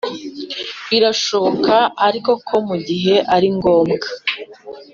birashoboka 0.89 1.75
ariko 2.07 2.31
ko 2.47 2.55
mu 2.67 2.75
gihe 2.87 3.15
ari 3.35 3.47
ngombwa 3.57 4.07